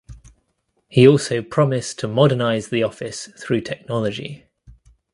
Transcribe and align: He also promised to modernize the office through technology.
He 0.87 1.07
also 1.07 1.43
promised 1.43 1.99
to 1.99 2.07
modernize 2.07 2.69
the 2.69 2.81
office 2.81 3.27
through 3.37 3.61
technology. 3.61 4.47